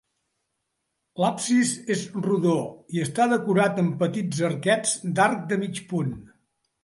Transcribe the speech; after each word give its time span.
L'absis 1.23 1.73
és 1.95 2.05
rodó 2.27 2.55
i 2.97 3.03
està 3.05 3.29
decorat 3.35 3.81
amb 3.83 3.95
petits 4.05 4.41
arquets 4.49 4.95
d'arc 5.19 5.47
de 5.53 5.61
mig 5.65 5.83
punt. 5.93 6.17